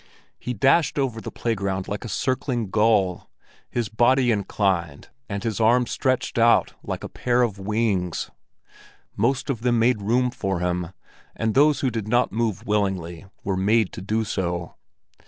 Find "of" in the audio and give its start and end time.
7.43-7.59, 9.51-9.61